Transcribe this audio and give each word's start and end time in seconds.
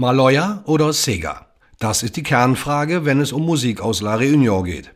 Maloya 0.00 0.62
oder 0.64 0.92
Sega? 0.92 1.48
Das 1.80 2.04
ist 2.04 2.16
die 2.16 2.22
Kernfrage, 2.22 3.04
wenn 3.04 3.20
es 3.20 3.32
um 3.32 3.44
Musik 3.44 3.80
aus 3.80 4.00
La 4.00 4.14
Réunion 4.14 4.62
geht. 4.62 4.92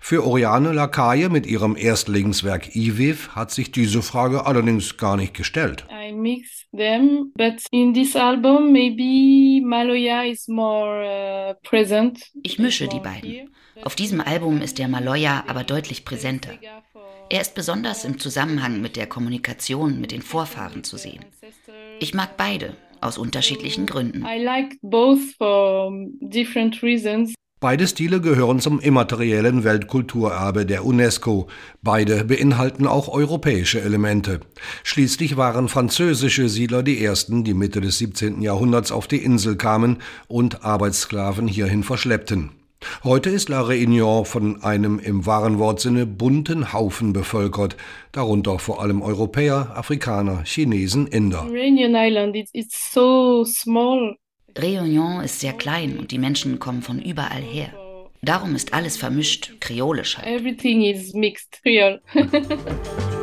Für 0.00 0.24
Oriane 0.24 0.72
Lacaille 0.72 1.28
mit 1.28 1.44
ihrem 1.44 1.74
Erstlingswerk 1.74 2.76
Iviv 2.76 3.30
hat 3.30 3.50
sich 3.50 3.72
diese 3.72 4.00
Frage 4.00 4.46
allerdings 4.46 4.96
gar 4.96 5.16
nicht 5.16 5.34
gestellt. 5.34 5.84
I 5.90 6.12
mix 6.12 6.66
them, 6.70 7.32
but 7.34 7.64
in 7.72 7.94
this 7.94 8.14
album 8.14 8.70
maybe 8.70 9.60
Maloya 9.66 10.22
is 10.22 10.46
more 10.46 11.02
uh, 11.02 11.54
present. 11.68 12.20
Ich 12.44 12.60
mische 12.60 12.86
die 12.86 13.00
beiden. 13.00 13.50
Auf 13.82 13.96
diesem 13.96 14.20
Album 14.20 14.60
ist 14.62 14.78
der 14.78 14.86
Maloya 14.86 15.42
aber 15.48 15.64
deutlich 15.64 16.04
präsenter. 16.04 16.52
Er 17.28 17.40
ist 17.40 17.56
besonders 17.56 18.04
im 18.04 18.20
Zusammenhang 18.20 18.80
mit 18.80 18.94
der 18.94 19.08
Kommunikation 19.08 20.00
mit 20.00 20.12
den 20.12 20.22
Vorfahren 20.22 20.84
zu 20.84 20.96
sehen. 20.96 21.24
Ich 21.98 22.14
mag 22.14 22.36
beide, 22.36 22.76
aus 23.04 23.18
unterschiedlichen 23.18 23.86
Gründen. 23.86 24.24
Beide 27.60 27.86
Stile 27.86 28.20
gehören 28.20 28.60
zum 28.60 28.78
immateriellen 28.78 29.64
Weltkulturerbe 29.64 30.66
der 30.66 30.84
UNESCO. 30.84 31.48
Beide 31.80 32.24
beinhalten 32.24 32.86
auch 32.86 33.08
europäische 33.08 33.80
Elemente. 33.80 34.40
Schließlich 34.82 35.38
waren 35.38 35.68
französische 35.68 36.50
Siedler 36.50 36.82
die 36.82 37.02
ersten, 37.02 37.42
die 37.42 37.54
Mitte 37.54 37.80
des 37.80 37.96
17. 37.96 38.42
Jahrhunderts 38.42 38.92
auf 38.92 39.06
die 39.06 39.24
Insel 39.24 39.56
kamen 39.56 40.02
und 40.28 40.62
Arbeitssklaven 40.62 41.48
hierhin 41.48 41.84
verschleppten. 41.84 42.50
Heute 43.02 43.30
ist 43.30 43.48
La 43.48 43.62
Réunion 43.62 44.24
von 44.24 44.62
einem 44.62 44.98
im 44.98 45.26
wahren 45.26 45.58
Wortsinne 45.58 46.06
bunten 46.06 46.72
Haufen 46.72 47.12
bevölkert, 47.12 47.76
darunter 48.12 48.58
vor 48.58 48.82
allem 48.82 49.02
Europäer, 49.02 49.72
Afrikaner, 49.74 50.42
Chinesen, 50.44 51.06
Inder. 51.06 51.44
Réunion 51.44 51.94
Island 51.94 52.36
it's 52.52 52.92
so 52.92 53.44
small. 53.44 54.16
Réunion 54.56 55.22
ist 55.22 55.40
sehr 55.40 55.52
klein 55.52 55.98
und 55.98 56.10
die 56.10 56.18
Menschen 56.18 56.58
kommen 56.58 56.82
von 56.82 57.00
überall 57.00 57.42
her. 57.42 57.72
Darum 58.22 58.54
ist 58.54 58.72
alles 58.72 58.96
vermischt, 58.96 59.60
kreolisch 59.60 60.16
halt. 60.16 60.28
Everything 60.28 60.82
is 60.82 61.12
mixed, 61.12 61.60
Creole. 61.62 62.00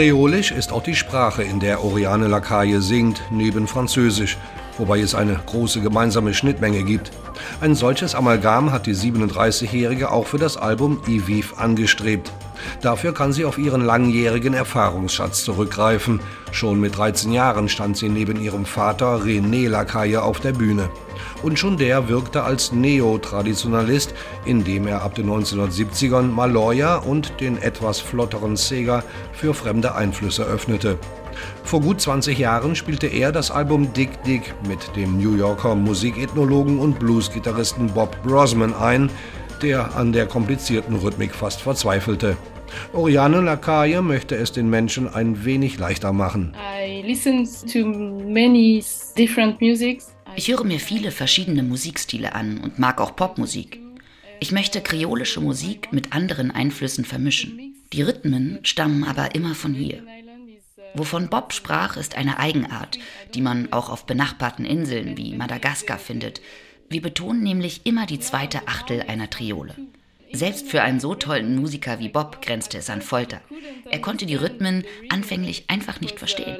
Kreolisch 0.00 0.50
ist 0.50 0.72
auch 0.72 0.82
die 0.82 0.94
Sprache, 0.94 1.42
in 1.42 1.60
der 1.60 1.84
Oriane 1.84 2.26
Lacaille 2.26 2.80
singt, 2.80 3.20
neben 3.30 3.66
Französisch, 3.66 4.38
wobei 4.78 5.00
es 5.00 5.14
eine 5.14 5.38
große 5.44 5.82
gemeinsame 5.82 6.32
Schnittmenge 6.32 6.84
gibt. 6.84 7.10
Ein 7.60 7.74
solches 7.74 8.14
Amalgam 8.14 8.72
hat 8.72 8.86
die 8.86 8.94
37-Jährige 8.94 10.10
auch 10.10 10.26
für 10.26 10.38
das 10.38 10.56
Album 10.56 11.00
Iviv 11.06 11.54
angestrebt. 11.58 12.32
Dafür 12.80 13.14
kann 13.14 13.32
sie 13.32 13.44
auf 13.44 13.58
ihren 13.58 13.84
langjährigen 13.84 14.54
Erfahrungsschatz 14.54 15.44
zurückgreifen. 15.44 16.20
Schon 16.52 16.80
mit 16.80 16.96
13 16.96 17.32
Jahren 17.32 17.68
stand 17.68 17.96
sie 17.96 18.08
neben 18.08 18.40
ihrem 18.40 18.64
Vater 18.64 19.20
René 19.22 19.68
Lacaille 19.68 20.22
auf 20.22 20.40
der 20.40 20.52
Bühne. 20.52 20.90
Und 21.42 21.58
schon 21.58 21.76
der 21.76 22.08
wirkte 22.08 22.42
als 22.42 22.72
Neotraditionalist, 22.72 24.14
indem 24.44 24.86
er 24.86 25.02
ab 25.02 25.14
den 25.14 25.28
1970ern 25.28 26.30
Maloya 26.30 26.96
und 26.96 27.40
den 27.40 27.56
etwas 27.58 28.00
flotteren 28.00 28.56
Sega 28.56 29.02
für 29.32 29.54
fremde 29.54 29.94
Einflüsse 29.94 30.44
öffnete. 30.44 30.98
Vor 31.64 31.80
gut 31.80 32.00
20 32.00 32.38
Jahren 32.38 32.74
spielte 32.74 33.06
er 33.06 33.32
das 33.32 33.50
Album 33.50 33.92
Dick 33.92 34.22
Dick 34.24 34.54
mit 34.68 34.96
dem 34.96 35.18
New 35.18 35.36
Yorker 35.36 35.74
Musikethnologen 35.74 36.78
und 36.78 36.98
Bluesgitarristen 36.98 37.88
Bob 37.88 38.16
Brosman 38.22 38.74
ein, 38.74 39.10
der 39.62 39.94
an 39.94 40.12
der 40.12 40.26
komplizierten 40.26 40.96
Rhythmik 40.96 41.34
fast 41.34 41.60
verzweifelte. 41.60 42.36
Oriane 42.92 43.40
Lacaille 43.40 44.02
möchte 44.02 44.36
es 44.36 44.52
den 44.52 44.70
Menschen 44.70 45.12
ein 45.12 45.44
wenig 45.44 45.78
leichter 45.78 46.12
machen. 46.12 46.54
Ich 50.36 50.48
höre 50.48 50.64
mir 50.64 50.78
viele 50.78 51.10
verschiedene 51.10 51.62
Musikstile 51.62 52.34
an 52.34 52.58
und 52.58 52.78
mag 52.78 53.00
auch 53.00 53.16
Popmusik. 53.16 53.80
Ich 54.38 54.52
möchte 54.52 54.80
kreolische 54.80 55.40
Musik 55.40 55.92
mit 55.92 56.12
anderen 56.12 56.50
Einflüssen 56.50 57.04
vermischen. 57.04 57.74
Die 57.92 58.02
Rhythmen 58.02 58.60
stammen 58.62 59.04
aber 59.04 59.34
immer 59.34 59.54
von 59.54 59.74
hier. 59.74 60.02
Wovon 60.94 61.28
Bob 61.28 61.52
sprach, 61.52 61.96
ist 61.96 62.16
eine 62.16 62.38
Eigenart, 62.38 62.98
die 63.34 63.42
man 63.42 63.72
auch 63.72 63.90
auf 63.90 64.06
benachbarten 64.06 64.64
Inseln 64.64 65.16
wie 65.16 65.34
Madagaskar 65.34 65.98
findet. 65.98 66.40
Wir 66.88 67.02
betonen 67.02 67.42
nämlich 67.42 67.86
immer 67.86 68.06
die 68.06 68.20
zweite 68.20 68.66
Achtel 68.66 69.02
einer 69.02 69.30
Triole. 69.30 69.74
Selbst 70.32 70.68
für 70.68 70.82
einen 70.82 71.00
so 71.00 71.14
tollen 71.14 71.56
Musiker 71.56 71.98
wie 71.98 72.08
Bob 72.08 72.40
grenzte 72.42 72.78
es 72.78 72.88
an 72.88 73.02
Folter. 73.02 73.40
Er 73.90 74.00
konnte 74.00 74.26
die 74.26 74.36
Rhythmen 74.36 74.84
anfänglich 75.08 75.64
einfach 75.68 76.00
nicht 76.00 76.18
verstehen. 76.18 76.56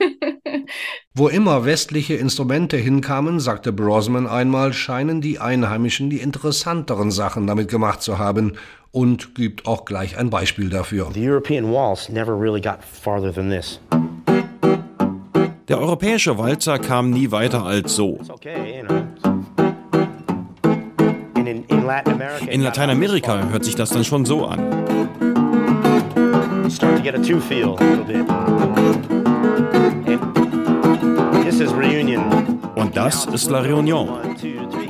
Wo 1.14 1.28
immer 1.28 1.64
westliche 1.64 2.14
Instrumente 2.14 2.76
hinkamen, 2.76 3.38
sagte 3.40 3.72
Brosman 3.72 4.26
einmal, 4.26 4.72
scheinen 4.72 5.20
die 5.20 5.38
Einheimischen 5.38 6.10
die 6.10 6.20
interessanteren 6.20 7.10
Sachen 7.10 7.46
damit 7.46 7.68
gemacht 7.68 8.02
zu 8.02 8.18
haben 8.18 8.56
und 8.90 9.34
gibt 9.34 9.66
auch 9.66 9.84
gleich 9.84 10.16
ein 10.16 10.30
Beispiel 10.30 10.70
dafür. 10.70 11.10
Der 15.68 15.78
europäische 15.78 16.38
Walzer 16.38 16.78
kam 16.78 17.10
nie 17.10 17.30
weiter 17.30 17.64
als 17.64 17.94
so. 17.96 18.20
In 21.46 22.62
Lateinamerika 22.62 23.48
hört 23.50 23.64
sich 23.64 23.74
das 23.74 23.90
dann 23.90 24.04
schon 24.04 24.24
so 24.24 24.46
an. 24.46 24.60
Und 32.76 32.96
das 32.96 33.26
ist 33.26 33.50
La 33.50 33.60
Réunion. 33.60 34.08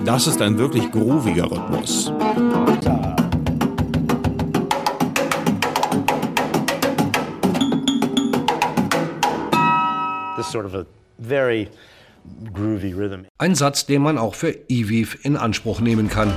Das 0.04 0.26
ist 0.26 0.40
ein 0.40 0.58
wirklich 0.58 0.90
grooviger 0.90 1.50
Rhythmus. 1.50 2.12
Ein 13.38 13.54
Satz, 13.54 13.86
den 13.86 14.02
man 14.02 14.18
auch 14.18 14.34
für 14.34 14.54
Iviv 14.68 15.18
in 15.24 15.36
Anspruch 15.36 15.80
nehmen 15.80 16.08
kann. 16.08 16.32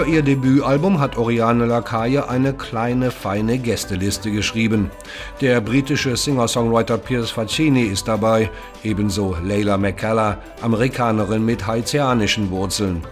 Für 0.00 0.06
ihr 0.06 0.22
Debütalbum 0.22 0.98
hat 0.98 1.18
Oriane 1.18 1.66
Lacaille 1.66 2.26
eine 2.26 2.54
kleine, 2.54 3.10
feine 3.10 3.58
Gästeliste 3.58 4.30
geschrieben. 4.30 4.90
Der 5.42 5.60
britische 5.60 6.16
Singer-Songwriter 6.16 6.96
Piers 6.96 7.30
Faccini 7.30 7.82
ist 7.82 8.08
dabei, 8.08 8.48
ebenso 8.82 9.36
Leila 9.44 9.76
McCalla, 9.76 10.38
Amerikanerin 10.62 11.44
mit 11.44 11.66
haitianischen 11.66 12.50
Wurzeln. 12.50 13.02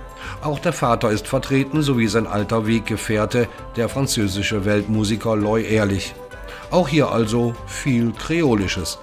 Auch 0.40 0.60
der 0.60 0.72
Vater 0.72 1.10
ist 1.10 1.28
vertreten, 1.28 1.82
sowie 1.82 2.08
sein 2.08 2.26
alter 2.26 2.66
Weggefährte, 2.66 3.48
der 3.76 3.90
französische 3.90 4.64
Weltmusiker 4.64 5.36
Loy 5.36 5.66
Ehrlich. 5.66 6.14
Auch 6.70 6.88
hier 6.88 7.12
also 7.12 7.54
viel 7.66 8.12
Kreolisches. 8.12 8.98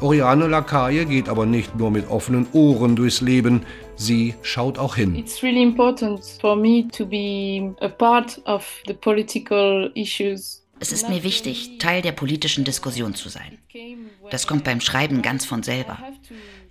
Oriane 0.00 0.46
Lacaille 0.46 1.04
geht 1.04 1.28
aber 1.28 1.46
nicht 1.46 1.76
nur 1.76 1.90
mit 1.90 2.08
offenen 2.08 2.46
Ohren 2.52 2.94
durchs 2.94 3.20
Leben, 3.20 3.62
sie 3.96 4.34
schaut 4.42 4.78
auch 4.78 4.96
hin. 4.96 5.14
It's 5.16 5.42
really 5.42 5.62
important 5.62 6.24
for 6.40 6.56
me 6.56 6.86
to 6.88 7.06
be 7.06 7.74
a 7.80 7.88
part 7.88 8.40
of 8.46 8.82
the 8.86 8.94
political 8.94 9.90
issues 9.94 10.64
Es 10.80 10.92
ist 10.92 11.08
mir 11.08 11.22
wichtig, 11.22 11.78
Teil 11.78 12.02
der 12.02 12.12
politischen 12.12 12.64
Diskussion 12.64 13.14
zu 13.14 13.28
sein. 13.28 13.58
Das 14.30 14.46
kommt 14.46 14.64
beim 14.64 14.80
Schreiben 14.80 15.22
ganz 15.22 15.44
von 15.44 15.62
selber. 15.62 15.98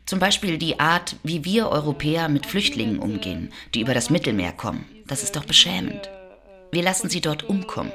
Zum 0.05 0.19
Beispiel 0.19 0.57
die 0.57 0.79
Art, 0.79 1.15
wie 1.23 1.45
wir 1.45 1.69
Europäer 1.69 2.27
mit 2.27 2.45
Flüchtlingen 2.45 2.99
umgehen, 2.99 3.51
die 3.73 3.81
über 3.81 3.93
das 3.93 4.09
Mittelmeer 4.09 4.51
kommen. 4.51 4.85
Das 5.07 5.23
ist 5.23 5.35
doch 5.35 5.45
beschämend. 5.45 6.09
Wir 6.71 6.83
lassen 6.83 7.09
sie 7.09 7.21
dort 7.21 7.43
umkommen. 7.43 7.93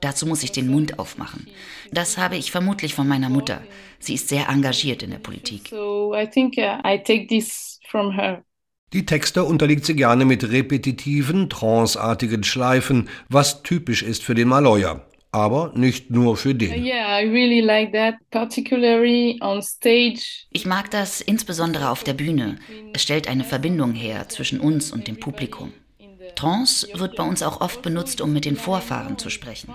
Dazu 0.00 0.26
muss 0.26 0.42
ich 0.42 0.50
den 0.50 0.68
Mund 0.68 0.98
aufmachen. 0.98 1.46
Das 1.92 2.18
habe 2.18 2.36
ich 2.36 2.50
vermutlich 2.50 2.94
von 2.94 3.06
meiner 3.06 3.28
Mutter. 3.28 3.62
Sie 4.00 4.14
ist 4.14 4.28
sehr 4.28 4.48
engagiert 4.48 5.02
in 5.02 5.10
der 5.10 5.18
Politik. 5.18 5.68
So 5.68 6.12
I 6.14 6.26
think 6.26 6.56
uh, 6.58 6.80
I 6.84 6.98
take 6.98 7.28
this 7.28 7.78
from 7.88 8.10
her. 8.12 8.42
Die 8.92 9.06
Texte 9.06 9.44
unterliegt 9.44 9.86
sie 9.86 9.96
gerne 9.96 10.26
mit 10.26 10.50
repetitiven, 10.50 11.48
tranceartigen 11.48 12.44
Schleifen, 12.44 13.08
was 13.30 13.62
typisch 13.62 14.02
ist 14.02 14.22
für 14.22 14.34
den 14.34 14.48
Maloya. 14.48 15.00
Aber 15.34 15.72
nicht 15.74 16.10
nur 16.10 16.36
für 16.36 16.54
den. 16.54 16.84
Yeah, 16.84 17.18
I 17.18 17.26
really 17.26 17.60
like 17.60 17.92
that, 17.92 18.16
particularly 18.30 19.38
on 19.40 19.62
stage. 19.62 20.44
Ich 20.50 20.66
mag 20.66 20.90
das 20.90 21.22
insbesondere 21.22 21.88
auf 21.88 22.04
der 22.04 22.12
Bühne. 22.12 22.58
Es 22.92 23.02
stellt 23.02 23.28
eine 23.28 23.44
Verbindung 23.44 23.94
her 23.94 24.28
zwischen 24.28 24.60
uns 24.60 24.92
und 24.92 25.08
dem 25.08 25.18
Publikum. 25.18 25.72
Trance 26.34 26.86
wird 26.92 27.16
bei 27.16 27.22
uns 27.22 27.42
auch 27.42 27.62
oft 27.62 27.80
benutzt, 27.80 28.20
um 28.20 28.34
mit 28.34 28.44
den 28.44 28.56
Vorfahren 28.56 29.16
zu 29.16 29.30
sprechen. 29.30 29.72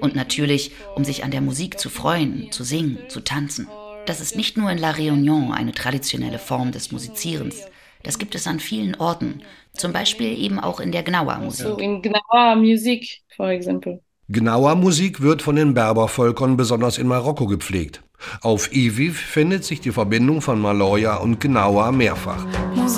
Und 0.00 0.14
natürlich, 0.14 0.70
um 0.94 1.04
sich 1.04 1.24
an 1.24 1.32
der 1.32 1.40
Musik 1.40 1.80
zu 1.80 1.90
freuen, 1.90 2.52
zu 2.52 2.62
singen, 2.62 2.98
zu 3.08 3.18
tanzen. 3.18 3.66
Das 4.06 4.20
ist 4.20 4.36
nicht 4.36 4.56
nur 4.56 4.70
in 4.70 4.78
La 4.78 4.92
Réunion 4.92 5.50
eine 5.50 5.72
traditionelle 5.72 6.38
Form 6.38 6.70
des 6.70 6.92
Musizierens. 6.92 7.64
Das 8.02 8.18
gibt 8.18 8.34
es 8.34 8.46
an 8.46 8.60
vielen 8.60 8.94
Orten, 8.94 9.42
zum 9.74 9.92
Beispiel 9.92 10.38
eben 10.38 10.60
auch 10.60 10.80
in 10.80 10.92
der 10.92 11.02
Gnawa-Musik. 11.02 11.66
So 11.66 11.76
in 11.76 12.02
Gnawa-Musik, 12.02 13.22
for 13.36 13.48
example. 13.48 14.00
Gnawa-Musik 14.28 15.20
wird 15.20 15.42
von 15.42 15.56
den 15.56 15.74
Berbervölkern 15.74 16.56
besonders 16.56 16.98
in 16.98 17.06
Marokko 17.06 17.46
gepflegt. 17.46 18.02
Auf 18.42 18.72
Iviv 18.72 19.18
findet 19.18 19.64
sich 19.64 19.80
die 19.80 19.92
Verbindung 19.92 20.42
von 20.42 20.60
Maloya 20.60 21.16
und 21.16 21.40
Gnawa 21.40 21.92
mehrfach. 21.92 22.44
Mon 22.74 22.88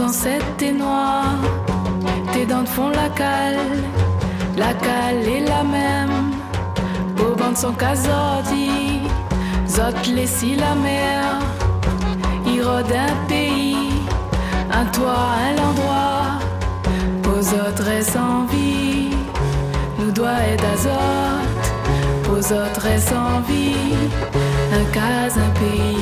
tes 2.32 2.46
dents 2.46 2.70
font 2.70 2.90
la 2.90 3.08
cale, 3.10 3.58
la 4.56 4.72
cale 4.74 5.28
est 5.28 5.48
la 5.48 5.62
même. 5.62 6.32
Beau 7.16 7.34
bandes 7.34 7.56
sont 7.56 7.72
casoti, 7.72 9.00
zot 9.66 9.96
les 10.14 10.56
la 10.56 10.74
mer. 10.74 11.40
Irode 12.46 12.92
un 12.92 13.14
pays, 13.28 13.89
un 14.80 14.86
toit, 14.96 15.28
un 15.48 15.56
endroit. 15.68 16.38
Aux 17.32 17.46
autres 17.64 17.88
est 17.88 18.08
sans 18.14 18.46
vie, 18.46 19.10
nous 19.98 20.10
doit 20.10 20.40
être 20.50 20.62
d'azote. 20.62 21.66
Aux 22.32 22.44
autres 22.60 22.86
est 22.86 23.04
sans 23.10 23.40
vie, 23.50 23.94
un 24.78 24.84
cas, 24.96 25.28
un 25.46 25.50
pays. 25.60 25.96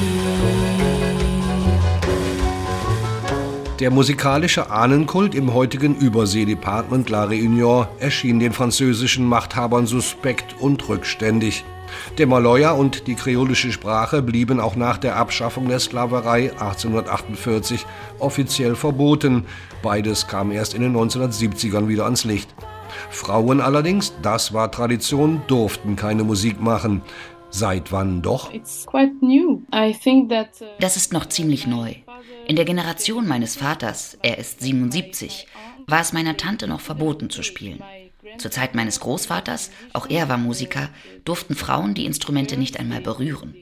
Der 3.80 3.92
musikalische 3.92 4.70
Ahnenkult 4.72 5.36
im 5.36 5.54
heutigen 5.54 5.94
Überseedepartement 5.94 7.08
La 7.08 7.24
Réunion 7.24 7.86
erschien 8.00 8.40
den 8.40 8.52
französischen 8.52 9.24
Machthabern 9.24 9.86
suspekt 9.86 10.56
und 10.58 10.88
rückständig. 10.88 11.64
Der 12.18 12.26
Maloya 12.26 12.72
und 12.72 13.06
die 13.06 13.14
kreolische 13.14 13.72
Sprache 13.72 14.22
blieben 14.22 14.60
auch 14.60 14.76
nach 14.76 14.98
der 14.98 15.16
Abschaffung 15.16 15.68
der 15.68 15.78
Sklaverei 15.78 16.52
1848 16.52 17.86
offiziell 18.18 18.74
verboten. 18.74 19.44
Beides 19.82 20.26
kam 20.26 20.50
erst 20.50 20.74
in 20.74 20.82
den 20.82 20.96
1970ern 20.96 21.88
wieder 21.88 22.04
ans 22.04 22.24
Licht. 22.24 22.54
Frauen 23.10 23.60
allerdings, 23.60 24.12
das 24.22 24.52
war 24.52 24.70
Tradition, 24.70 25.42
durften 25.46 25.96
keine 25.96 26.24
Musik 26.24 26.60
machen. 26.60 27.02
Seit 27.50 27.92
wann 27.92 28.20
doch? 28.20 28.52
Uh, 28.52 28.60
das 30.80 30.96
ist 30.96 31.12
noch 31.12 31.26
ziemlich 31.26 31.66
neu. 31.66 31.94
In 32.46 32.56
der 32.56 32.64
Generation 32.64 33.26
meines 33.26 33.56
Vaters, 33.56 34.18
er 34.22 34.38
ist 34.38 34.60
77, 34.60 35.46
war 35.86 36.00
es 36.00 36.12
meiner 36.12 36.36
Tante 36.36 36.66
noch 36.66 36.80
verboten 36.80 37.30
zu 37.30 37.42
spielen. 37.42 37.82
Zur 38.36 38.50
Zeit 38.50 38.74
meines 38.74 39.00
Großvaters, 39.00 39.70
auch 39.92 40.08
er 40.10 40.28
war 40.28 40.38
Musiker, 40.38 40.90
durften 41.24 41.54
Frauen 41.54 41.94
die 41.94 42.04
Instrumente 42.04 42.56
nicht 42.56 42.78
einmal 42.78 43.00
berühren. 43.00 43.54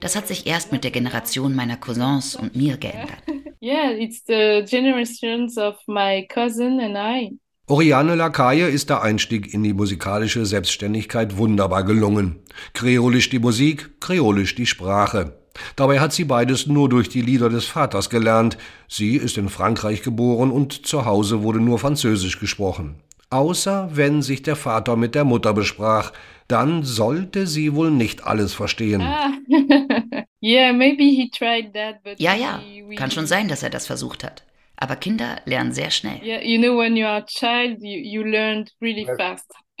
Das 0.00 0.16
hat 0.16 0.28
sich 0.28 0.46
erst 0.46 0.70
mit 0.70 0.84
der 0.84 0.90
Generation 0.90 1.54
meiner 1.54 1.76
Cousins 1.76 2.36
und 2.36 2.56
mir 2.56 2.76
geändert. 2.76 3.22
Yeah, 3.62 3.92
it's 3.92 4.22
the 4.26 4.62
generations 4.68 5.56
of 5.56 5.76
my 5.86 6.26
cousin 6.28 6.80
and 6.80 6.98
I. 6.98 7.38
Oriane 7.66 8.14
Lakaye 8.14 8.68
ist 8.68 8.90
der 8.90 9.00
Einstieg 9.00 9.54
in 9.54 9.62
die 9.62 9.72
musikalische 9.72 10.44
Selbstständigkeit 10.44 11.38
wunderbar 11.38 11.82
gelungen. 11.82 12.40
Kreolisch 12.74 13.30
die 13.30 13.38
Musik, 13.38 14.02
kreolisch 14.02 14.54
die 14.54 14.66
Sprache. 14.66 15.38
Dabei 15.76 16.00
hat 16.00 16.12
sie 16.12 16.24
beides 16.24 16.66
nur 16.66 16.90
durch 16.90 17.08
die 17.08 17.22
Lieder 17.22 17.48
des 17.48 17.64
Vaters 17.64 18.10
gelernt. 18.10 18.58
Sie 18.86 19.16
ist 19.16 19.38
in 19.38 19.48
Frankreich 19.48 20.02
geboren 20.02 20.50
und 20.50 20.86
zu 20.86 21.06
Hause 21.06 21.42
wurde 21.42 21.60
nur 21.60 21.78
Französisch 21.78 22.38
gesprochen. 22.38 22.96
Außer 23.34 23.88
wenn 23.90 24.22
sich 24.22 24.42
der 24.42 24.54
Vater 24.54 24.94
mit 24.94 25.16
der 25.16 25.24
Mutter 25.24 25.52
besprach, 25.54 26.12
dann 26.46 26.84
sollte 26.84 27.48
sie 27.48 27.74
wohl 27.74 27.90
nicht 27.90 28.22
alles 28.22 28.54
verstehen. 28.54 29.00
Ah. 29.02 29.32
yeah, 30.40 30.72
maybe 30.72 31.02
he 31.02 31.28
tried 31.30 31.74
that, 31.74 32.00
but 32.04 32.20
ja, 32.20 32.36
ja, 32.36 32.60
kann 32.94 33.10
schon 33.10 33.26
sein, 33.26 33.48
dass 33.48 33.64
er 33.64 33.70
das 33.70 33.88
versucht 33.88 34.22
hat. 34.22 34.44
Aber 34.76 34.94
Kinder 34.94 35.40
lernen 35.46 35.72
sehr 35.72 35.90
schnell. 35.90 36.20
Yeah, 36.22 36.42
you 36.42 36.60
know, 36.60 36.78
when 36.78 36.96
you 36.96 37.06
are 37.06 37.22
a 37.22 37.26
child, 37.26 37.78
you, 37.80 37.98
you 37.98 38.22
learn 38.22 38.66
really 38.80 39.04
fast. 39.16 39.50